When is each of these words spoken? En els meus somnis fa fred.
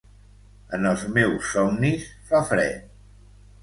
En 0.77 0.87
els 0.93 1.03
meus 1.19 1.53
somnis 1.59 2.11
fa 2.33 2.45
fred. 2.53 2.93